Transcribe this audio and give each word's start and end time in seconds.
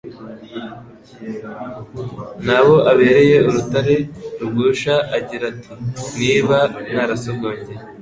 n'abo 2.45 2.75
abereye 2.91 3.35
urutare 3.47 3.95
rugusha 4.39 4.93
agira 5.17 5.43
ati: 5.51 5.71
«Niba 6.19 6.57
mwarasogongeye 6.91 7.71